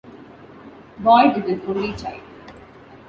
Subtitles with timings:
[0.97, 2.23] Boyd is an only child.